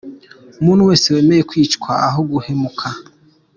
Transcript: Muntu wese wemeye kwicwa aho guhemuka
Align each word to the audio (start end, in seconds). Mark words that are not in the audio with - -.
Muntu 0.63 0.81
wese 0.89 1.05
wemeye 1.15 1.41
kwicwa 1.49 1.91
aho 2.07 2.19
guhemuka 2.31 2.87